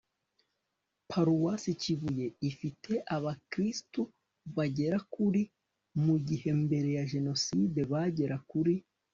[1.09, 4.01] paruwasi kibuye ifite abakristu
[4.55, 5.41] bagera kuri
[6.05, 8.73] mu gihe mbere ya jenoside bageraga kuri